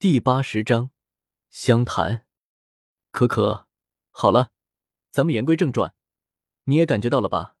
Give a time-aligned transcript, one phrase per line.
[0.00, 0.92] 第八十章
[1.50, 2.24] 相谈。
[3.10, 3.68] 可可，
[4.08, 4.50] 好了，
[5.10, 5.94] 咱们言归正传。
[6.64, 7.56] 你也感觉到了吧？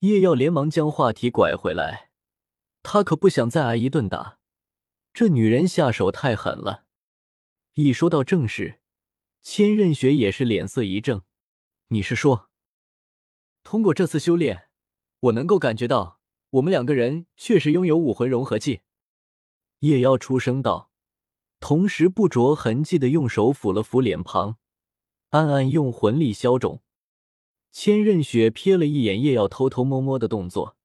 [0.00, 2.10] 叶耀连忙将话题拐回来，
[2.82, 4.40] 他可不想再挨一顿打。
[5.14, 6.84] 这女人下手太狠了。
[7.72, 8.82] 一说到正事，
[9.40, 11.22] 千仞雪也是脸色一正。
[11.86, 12.50] 你是说，
[13.62, 14.68] 通过这次修炼，
[15.20, 18.82] 我能够感觉到我们两个人确实拥有武魂融合技？
[19.78, 20.87] 叶妖出声道。
[21.60, 24.56] 同时不着痕迹的用手抚了抚脸庞，
[25.30, 26.82] 暗暗用魂力消肿。
[27.70, 30.76] 千仞雪瞥了一眼叶耀偷偷摸摸的动作，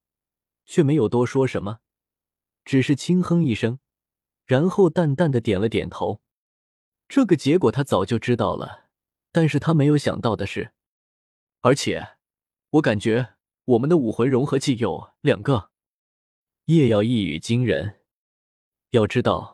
[0.66, 1.80] 却没有多说什么，
[2.64, 3.78] 只是轻哼一声，
[4.44, 6.20] 然后淡淡的点了点头。
[7.08, 8.88] 这个结果他早就知道了，
[9.32, 10.72] 但是他没有想到的是，
[11.60, 12.16] 而且
[12.70, 13.34] 我感觉
[13.64, 15.70] 我们的武魂融合技有两个。
[16.66, 18.00] 叶耀一语惊人，
[18.90, 19.53] 要知道。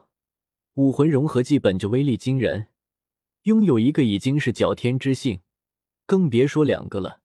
[0.74, 2.68] 武魂融合技本就威力惊人，
[3.42, 5.40] 拥有一个已经是矫天之幸，
[6.06, 7.20] 更别说两个了。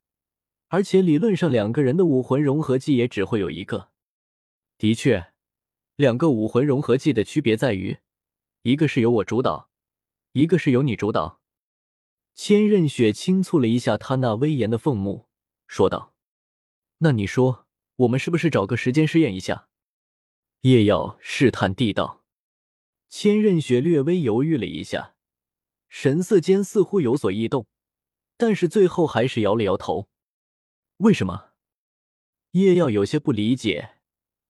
[0.70, 3.92] 而且理论上，两个人的武魂融合技也只会有一个。
[4.78, 5.28] 的确，
[5.96, 8.00] 两个武魂融合技的区别在于，
[8.64, 9.70] 一个是由我主导，
[10.34, 11.40] 一个是由你主导。
[12.34, 15.28] 千仞雪轻蹙了一下他那威严的凤目，
[15.68, 16.14] 说道
[17.00, 19.70] ：“那你说，我们是不是找个时间试验一下？”
[20.62, 22.25] 叶耀试探地道。
[23.10, 25.16] 千仞雪略微犹豫了一下，
[25.88, 27.68] 神色间似乎有所异动，
[28.38, 30.10] 但是最后还是摇了摇头。
[30.98, 31.52] 为什么？
[32.52, 33.96] 叶耀有些不理解。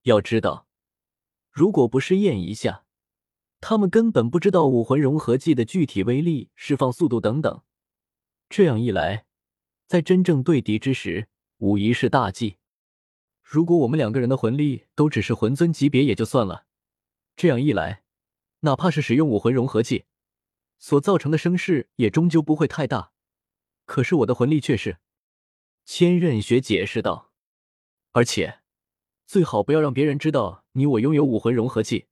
[0.04, 0.68] 要知道，
[1.52, 2.86] 如果不试验一下，
[3.60, 7.64] 他们根本不知道武魂融合技的具体威力、释放速度等等。
[8.48, 9.26] 这样一来，
[9.88, 12.58] 在真正对敌之时，无疑是大忌。
[13.42, 16.68] 如果我们两个人的魂力都只是魂尊级别也就算了，
[17.36, 18.05] 这样一来。
[18.66, 20.06] 哪怕是使用武魂融合技，
[20.80, 23.12] 所造成的声势也终究不会太大。
[23.86, 24.98] 可是我的魂力却是……
[25.86, 27.32] 千仞雪解释道。
[28.12, 28.62] 而且，
[29.28, 32.08] 最好不要让别人知道你我拥有武魂融合技。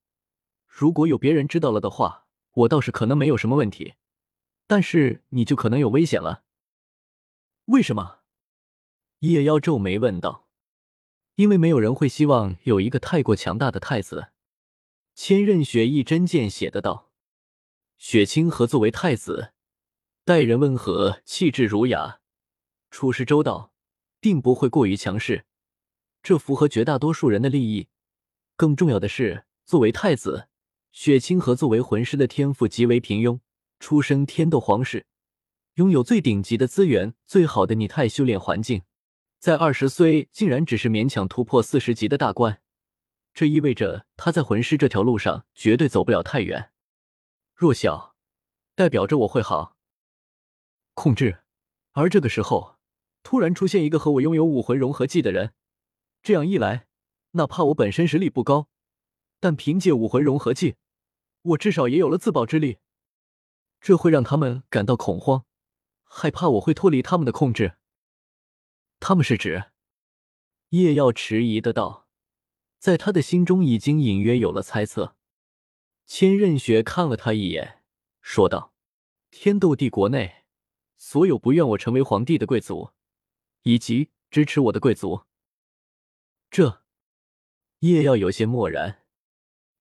[0.68, 3.96] 如果有别人知道了的话，我倒是可能没有什么问题，
[4.68, 6.44] 但是你就可能有危险了。
[7.66, 8.20] 为什么？
[9.20, 10.48] 夜妖皱眉问道。
[11.36, 14.33] 因为没有人会希望有一个太过强大的太子。
[15.16, 17.12] 千仞雪一针见血的道
[17.98, 19.54] ：“雪清河作为太子，
[20.26, 22.20] 待人温和，气质儒雅，
[22.90, 23.74] 处事周到，
[24.20, 25.46] 并不会过于强势，
[26.24, 27.90] 这符合绝大多数人的利益。
[28.56, 30.48] 更重要的是，作为太子，
[30.92, 33.40] 雪清河作为魂师的天赋极为平庸，
[33.80, 35.06] 出生天斗皇室，
[35.76, 38.82] 拥有最顶级的资源，最好的拟态修炼环境，
[39.38, 42.60] 在二十岁竟然只是勉强突破四十级的大关。”
[43.34, 46.72] 这意味着他在魂师这条路上绝对走不了太远。
[47.56, 48.16] 弱小，
[48.76, 49.78] 代表着我会好
[50.94, 51.44] 控制。
[51.94, 52.78] 而这个时候，
[53.24, 55.54] 突然出现一个和我拥有武魂融合技的人，
[56.22, 56.88] 这样一来，
[57.32, 58.68] 哪怕我本身实力不高，
[59.40, 60.76] 但凭借武魂融合技，
[61.42, 62.78] 我至少也有了自保之力。
[63.80, 65.46] 这会让他们感到恐慌，
[66.04, 67.78] 害怕我会脱离他们的控制。
[69.00, 69.72] 他们是指？
[70.70, 72.03] 叶耀迟疑的道。
[72.84, 75.16] 在他的心中已经隐约有了猜测。
[76.06, 77.82] 千仞雪看了他一眼，
[78.20, 78.74] 说道
[79.32, 80.44] ：“天斗帝国内
[80.98, 82.92] 所有不愿我成为皇帝的贵族，
[83.62, 85.24] 以及支持我的贵族。”
[86.52, 86.84] 这
[87.80, 89.06] 叶耀有些漠然。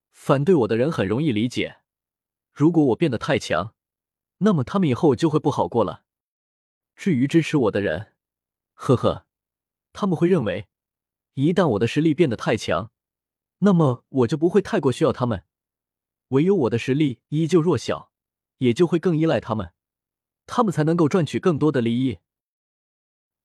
[0.09, 1.81] 反对我的人很容易理解，
[2.53, 3.75] 如果我变得太强，
[4.37, 6.05] 那么他们以后就会不好过了。
[6.95, 8.13] 至于支持我的人，
[8.71, 9.27] 呵呵，
[9.91, 10.69] 他们会认为，
[11.35, 12.91] 一旦我的实力变得太强，
[13.59, 15.45] 那么我就不会太过需要他们，
[16.29, 18.11] 唯有我的实力依旧弱小，
[18.57, 19.73] 也就会更依赖他们，
[20.45, 22.19] 他们才能够赚取更多的利益。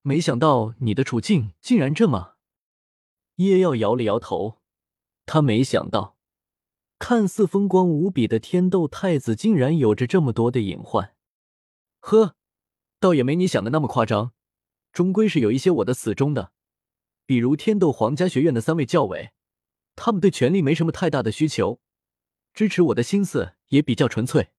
[0.01, 2.35] 没想到你的处境竟然这么……
[3.35, 4.61] 叶耀摇了摇头，
[5.25, 6.17] 他没想到，
[6.99, 11.15] 看似风光无比的天斗太子，竟然有着这么多的隐患。
[12.01, 12.35] 呵，
[12.99, 14.33] 倒也没你想的那么夸张，
[14.91, 16.51] 终归是有一些我的死忠的，
[17.29, 19.33] 比如天斗皇家学院的三位教委。
[19.95, 21.79] 他们对权力没什么太大的需求，
[22.55, 24.49] 支持我的心思也比较纯粹。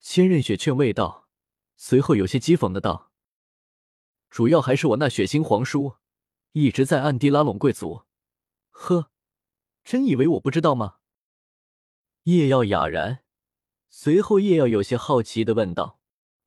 [0.00, 1.28] 千仞雪劝慰道，
[1.76, 3.12] 随后有些讥讽的道
[4.30, 5.96] ：“主要还是我那血腥皇叔
[6.52, 8.04] 一直在暗地拉拢贵族。”
[8.72, 9.10] 呵，
[9.84, 11.00] 真以为我不知道吗？
[12.22, 13.24] 叶耀哑然，
[13.90, 16.00] 随后叶耀有些好奇的问道：“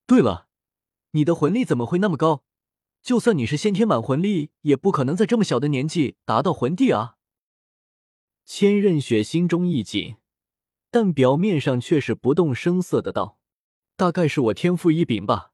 [0.07, 0.47] 对了，
[1.11, 2.43] 你的魂力怎么会那么高？
[3.05, 7.17] 就算你是先天满魂力，也不可能在这么小的年纪达到魂帝啊！”
[8.45, 10.15] 千仞雪心中一紧，
[10.89, 13.37] 但表面上却是不动声色的道
[13.95, 15.51] ：“大概是我天赋异禀吧，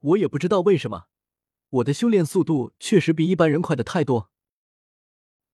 [0.00, 1.06] 我也不知道为什么，
[1.70, 4.30] 我的修炼速度确实比一般人快的太多。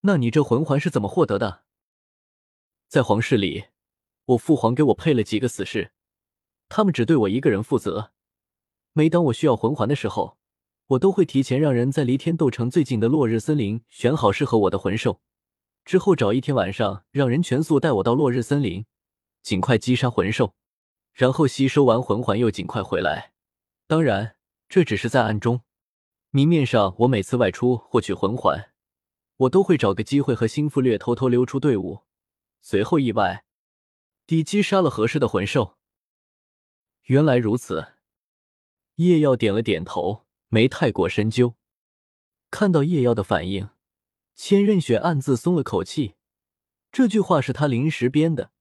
[0.01, 1.63] 那你这魂环是怎么获得的？
[2.89, 3.67] 在皇室里，
[4.25, 5.93] 我父皇给我配了几个死士，
[6.67, 8.11] 他们只对我一个人负责。
[8.91, 10.38] 每当我需要魂环的时候，
[10.89, 15.21] 我都会提前让人在离天斗城最近的落日森林选好适合我的魂兽，
[15.85, 18.87] 之后找一天晚上，让人全速带我到落日森林，
[19.43, 20.55] 尽快击杀魂兽，
[21.13, 23.33] 然后吸收完魂环又尽快回来。
[23.85, 24.35] 当然，
[24.67, 25.61] 这只是在暗中。
[26.31, 28.71] 明面上，我每次外出获取魂环，
[29.37, 32.05] 我都会找个机会和新妇略偷偷溜出队伍，
[32.61, 33.45] 随后意外
[34.25, 35.77] 地击杀了合适的魂兽。
[37.03, 37.93] 原来如此，
[38.95, 40.25] 叶耀点了点头。
[40.49, 41.55] 没太过深究，
[42.49, 43.69] 看到叶耀的反应，
[44.35, 46.15] 千仞雪暗自松了口气。
[46.91, 48.51] 这句话是他临时编的，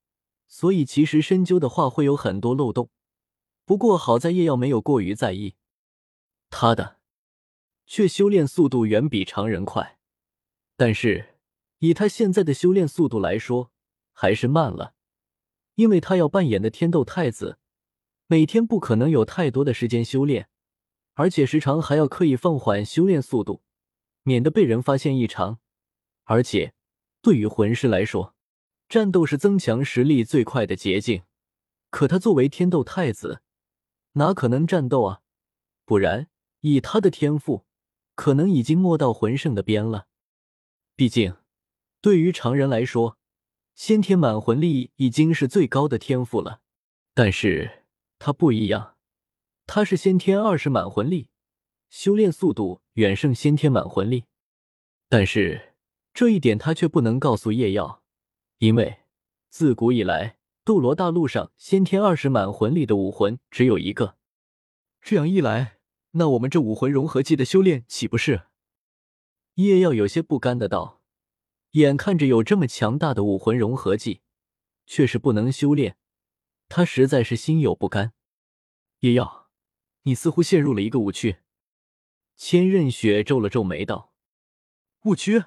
[0.46, 2.90] 所以其实深究的话会有很多漏洞。
[3.64, 5.56] 不过好在叶耀没有过于在意，
[6.50, 6.98] 他的
[7.86, 9.98] 却修炼速度远比常人快，
[10.76, 11.36] 但是
[11.78, 13.72] 以他现在的修炼速度来说，
[14.12, 14.92] 还是慢了，
[15.76, 17.58] 因为他要扮演的天斗太子，
[18.26, 20.50] 每天不可能有太多的时间修炼。
[21.18, 23.60] 而且时常还要刻意放缓修炼速度，
[24.22, 25.58] 免得被人发现异常。
[26.22, 26.74] 而且，
[27.20, 28.36] 对于魂师来说，
[28.88, 31.24] 战斗是增强实力最快的捷径。
[31.90, 33.42] 可他作为天斗太子，
[34.12, 35.22] 哪可能战斗啊？
[35.84, 36.28] 不然，
[36.60, 37.66] 以他的天赋，
[38.14, 40.06] 可能已经摸到魂圣的边了。
[40.94, 41.34] 毕竟，
[42.00, 43.18] 对于常人来说，
[43.74, 46.60] 先天满魂力已经是最高的天赋了。
[47.12, 47.86] 但是
[48.20, 48.97] 他不一样。
[49.68, 51.28] 他是先天二十满魂力，
[51.90, 54.24] 修炼速度远胜先天满魂力，
[55.10, 55.74] 但是
[56.14, 58.02] 这一点他却不能告诉叶耀，
[58.60, 59.00] 因为
[59.50, 64.16] 自古以来，斗罗大陆上先天二十满魂力的武魂只有一个。
[65.02, 65.76] 这样一来，
[66.12, 68.44] 那我们这武魂融合技的修炼岂不是？
[69.56, 71.02] 叶耀有些不甘的道
[71.72, 74.22] ：“眼看着有这么强大的武魂融合技，
[74.86, 75.98] 却是不能修炼，
[76.70, 78.14] 他实在是心有不甘。”
[79.00, 79.37] 叶耀。
[80.08, 81.36] 你似乎陷入了一个误区。
[82.34, 84.14] 千仞雪皱了皱眉道
[85.04, 85.44] ：“误区？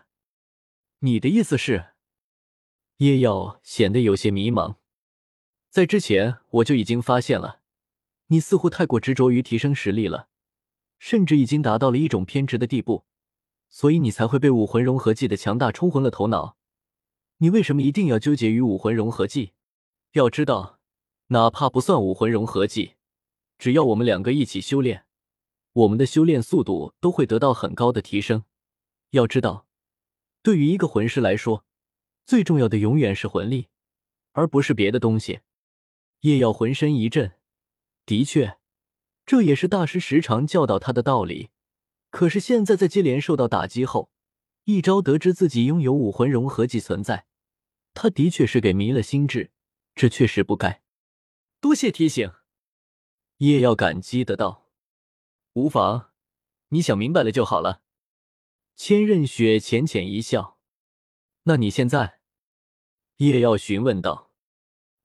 [0.99, 1.93] 你的意思是？”
[2.97, 4.75] 叶耀显得有些迷茫。
[5.71, 7.61] 在之前我就已经发现了，
[8.27, 10.29] 你似乎太过执着于提升实力了，
[10.99, 13.05] 甚至已经达到了一种偏执的地步，
[13.67, 16.55] 所以你才会被武魂融合技的强大冲昏了头脑。
[17.37, 19.53] 你为什么一定要纠结于武魂融合技？
[20.11, 20.79] 要知道，
[21.27, 22.93] 哪怕不算武魂融合技。
[23.61, 25.05] 只要我们两个一起修炼，
[25.73, 28.43] 我们的修炼速度都会得到很高的提升。
[29.11, 29.67] 要知道，
[30.41, 31.63] 对于一个魂师来说，
[32.25, 33.67] 最重要的永远是魂力，
[34.31, 35.41] 而不是别的东西。
[36.21, 37.33] 叶耀浑身一震，
[38.03, 38.57] 的确，
[39.27, 41.51] 这也是大师时常教导他的道理。
[42.09, 44.09] 可是现在在接连受到打击后，
[44.63, 47.27] 一朝得知自己拥有武魂融合技存在，
[47.93, 49.51] 他的确是给迷了心智，
[49.93, 50.81] 这确实不该。
[51.59, 52.31] 多谢提醒。
[53.41, 54.69] 叶耀感激的道
[55.53, 56.11] ：“无妨，
[56.67, 57.81] 你想明白了就好了。”
[58.77, 60.59] 千仞雪浅浅一笑
[61.45, 62.19] ：“那你现在？”
[63.17, 64.31] 叶耀询问道：“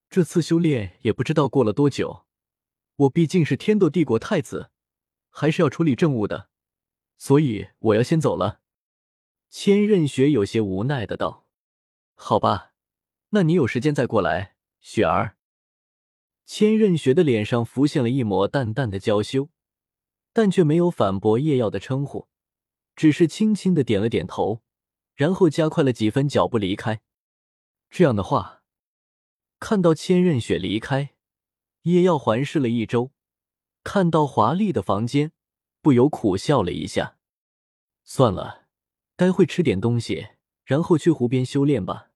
[0.07, 2.27] 这次修炼也不知道过了多久，
[2.97, 4.69] 我毕竟是天斗帝国太子，
[5.31, 6.49] 还是要处理政务的，
[7.17, 8.61] 所以我要先走了。”
[9.49, 11.47] 千仞雪有些无奈的道
[12.13, 12.73] ：“好吧，
[13.29, 15.36] 那你有时间再过来，雪儿。”
[16.47, 19.49] 千仞雪的脸上浮现了一抹淡淡的娇羞，
[20.31, 22.29] 但却没有反驳叶耀的称呼，
[22.95, 24.63] 只是轻轻的点了点头，
[25.13, 27.01] 然后加快了几分脚步离开。
[27.89, 28.63] 这样的话，
[29.59, 31.15] 看到千仞雪离开，
[31.81, 33.11] 叶耀环视了一周，
[33.83, 35.33] 看到华丽的房间，
[35.81, 37.17] 不由苦笑了一下。
[38.05, 38.67] 算了，
[39.17, 40.29] 待会吃点东西，
[40.63, 42.06] 然后去湖边修炼吧。